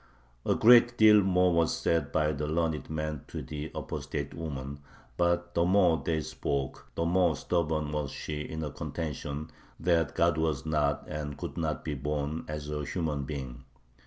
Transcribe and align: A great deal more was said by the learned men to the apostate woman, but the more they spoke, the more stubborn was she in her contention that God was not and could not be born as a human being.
A 0.47 0.55
great 0.55 0.97
deal 0.97 1.21
more 1.21 1.53
was 1.53 1.77
said 1.77 2.11
by 2.11 2.31
the 2.31 2.47
learned 2.47 2.89
men 2.89 3.21
to 3.27 3.43
the 3.43 3.71
apostate 3.75 4.33
woman, 4.33 4.79
but 5.15 5.53
the 5.53 5.63
more 5.63 6.01
they 6.03 6.21
spoke, 6.21 6.87
the 6.95 7.05
more 7.05 7.35
stubborn 7.35 7.91
was 7.91 8.09
she 8.09 8.41
in 8.41 8.61
her 8.61 8.71
contention 8.71 9.51
that 9.79 10.15
God 10.15 10.39
was 10.39 10.65
not 10.65 11.07
and 11.07 11.37
could 11.37 11.55
not 11.55 11.83
be 11.85 11.93
born 11.93 12.45
as 12.47 12.67
a 12.71 12.83
human 12.83 13.25
being. 13.25 13.63